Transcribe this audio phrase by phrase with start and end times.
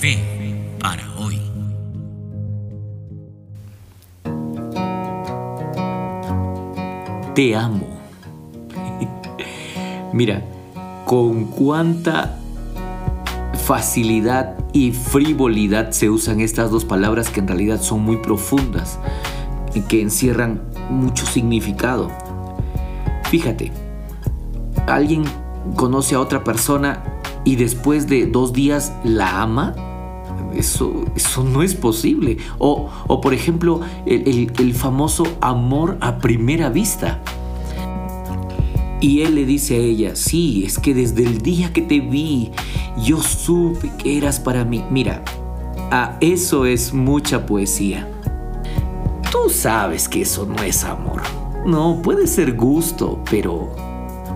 [0.00, 0.18] Fe
[0.78, 1.40] para hoy.
[7.34, 7.86] Te amo.
[10.12, 10.42] Mira,
[11.06, 12.36] con cuánta
[13.64, 18.98] facilidad y frivolidad se usan estas dos palabras que en realidad son muy profundas
[19.74, 22.10] y que encierran mucho significado.
[23.30, 23.72] Fíjate,
[24.86, 25.24] alguien
[25.74, 27.02] conoce a otra persona
[27.46, 29.74] y después de dos días la ama.
[30.56, 32.38] Eso, eso no es posible.
[32.58, 32.90] O,
[33.22, 37.22] por ejemplo, el, el famoso amor a primera vista.
[39.00, 42.50] Y él le dice a ella, sí, es que desde el día que te vi,
[43.02, 44.82] yo supe que eras para mí.
[44.90, 45.22] Mira,
[45.90, 48.08] a eso es mucha poesía.
[49.30, 51.22] Tú sabes que eso no es amor.
[51.66, 53.70] No, puede ser gusto, pero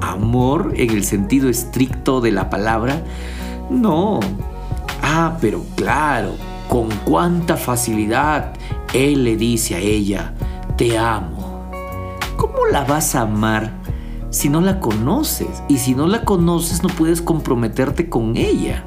[0.00, 3.02] amor en el sentido estricto de la palabra,
[3.70, 4.20] no.
[5.02, 6.34] Ah, pero claro,
[6.68, 8.52] con cuánta facilidad
[8.92, 10.34] él le dice a ella,
[10.76, 11.68] te amo.
[12.36, 13.72] ¿Cómo la vas a amar
[14.30, 15.62] si no la conoces?
[15.68, 18.84] Y si no la conoces no puedes comprometerte con ella.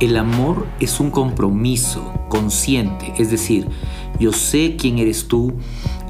[0.00, 3.68] El amor es un compromiso consciente, es decir,
[4.18, 5.54] yo sé quién eres tú,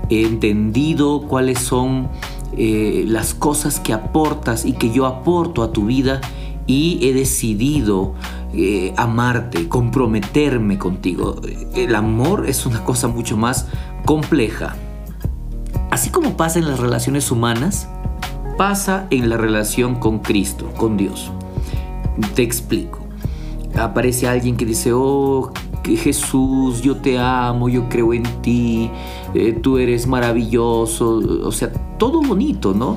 [0.09, 2.09] he entendido cuáles son
[2.57, 6.21] eh, las cosas que aportas y que yo aporto a tu vida
[6.67, 8.15] y he decidido
[8.53, 11.37] eh, amarte, comprometerme contigo.
[11.75, 13.69] El amor es una cosa mucho más
[14.05, 14.77] compleja.
[15.91, 17.89] Así como pasa en las relaciones humanas,
[18.57, 21.31] pasa en la relación con Cristo, con Dios.
[22.35, 23.01] Te explico.
[23.77, 25.53] Aparece alguien que dice, oh
[25.85, 28.91] Jesús, yo te amo, yo creo en ti,
[29.35, 32.97] eh, tú eres maravilloso, o sea, todo bonito, ¿no?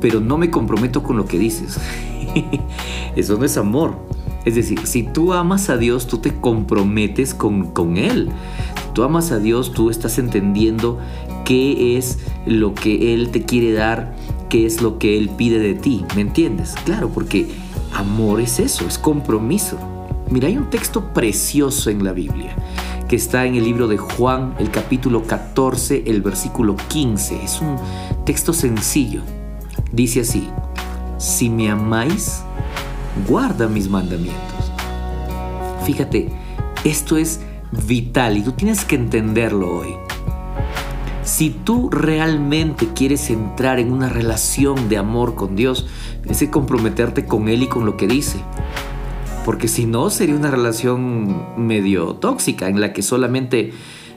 [0.00, 1.78] Pero no me comprometo con lo que dices.
[3.16, 3.96] Eso no es amor.
[4.44, 8.30] Es decir, si tú amas a Dios, tú te comprometes con, con Él.
[8.76, 10.98] Si tú amas a Dios, tú estás entendiendo
[11.44, 14.14] qué es lo que Él te quiere dar,
[14.48, 16.74] qué es lo que Él pide de ti, ¿me entiendes?
[16.84, 17.48] Claro, porque
[17.94, 19.78] amor es eso, es compromiso.
[20.30, 22.54] Mira, hay un texto precioso en la Biblia
[23.08, 27.42] que está en el libro de Juan, el capítulo 14, el versículo 15.
[27.42, 27.76] Es un
[28.26, 29.22] texto sencillo.
[29.92, 30.50] Dice así,
[31.18, 32.42] si me amáis,
[33.28, 34.72] guarda mis mandamientos.
[35.84, 36.30] Fíjate,
[36.84, 37.40] esto es
[37.86, 39.94] vital y tú tienes que entenderlo hoy.
[41.24, 45.86] Si tú realmente quieres entrar en una relación de amor con Dios,
[46.22, 48.38] tienes que comprometerte con Él y con lo que dice.
[49.44, 53.72] Porque si no, sería una relación medio tóxica en la que solamente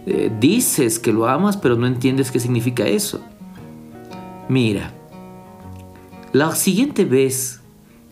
[0.06, 3.22] eh, dices que lo amas, pero no entiendes qué significa eso.
[4.47, 4.94] Mira,
[6.34, 7.62] la siguiente vez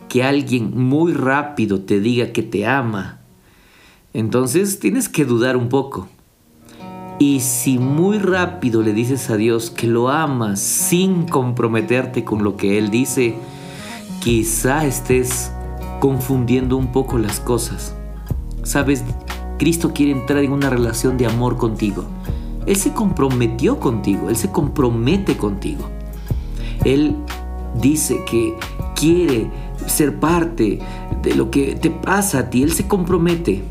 [0.08, 3.20] que alguien muy rápido te diga que te ama,
[4.12, 6.08] entonces tienes que dudar un poco.
[7.18, 12.56] Y si muy rápido le dices a Dios que lo amas sin comprometerte con lo
[12.56, 13.34] que Él dice,
[14.20, 15.52] quizá estés
[16.00, 17.94] confundiendo un poco las cosas.
[18.62, 19.04] Sabes,
[19.58, 22.04] Cristo quiere entrar en una relación de amor contigo.
[22.66, 25.88] Él se comprometió contigo, Él se compromete contigo.
[26.84, 27.16] Él
[27.74, 28.54] dice que
[28.94, 29.50] quiere
[29.86, 30.78] ser parte
[31.22, 33.62] de lo que te pasa a ti, Él se compromete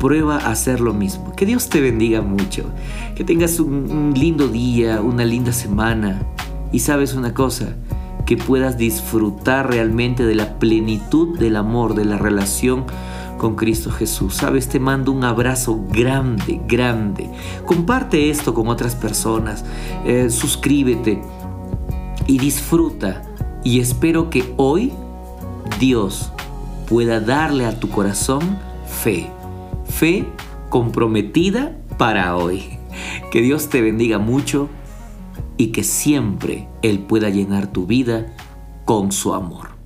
[0.00, 1.32] prueba a hacer lo mismo.
[1.36, 2.64] Que Dios te bendiga mucho,
[3.14, 6.22] que tengas un, lindo día, una linda semana.
[6.72, 7.76] Y sabes una cosa,
[8.26, 12.84] que puedas disfrutar realmente de la plenitud del amor, de la relación
[13.38, 14.36] con Cristo Jesús.
[14.36, 17.30] Sabes, te mando un abrazo grande, grande.
[17.66, 19.64] Comparte esto con otras personas,
[20.04, 21.22] eh, suscríbete
[22.30, 23.22] y disfruta.
[23.64, 24.92] Y espero que hoy
[25.80, 26.32] Dios
[26.88, 29.28] pueda darle a tu corazón fe
[29.90, 30.24] fe
[30.68, 32.62] comprometida para hoy.
[33.32, 34.68] Que Dios te bendiga mucho
[35.56, 38.32] y que siempre Él pueda llenar tu vida
[38.84, 39.79] con su amor.